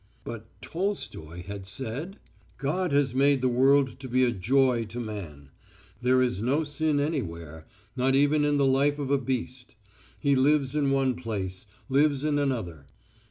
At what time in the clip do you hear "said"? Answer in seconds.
1.67-2.17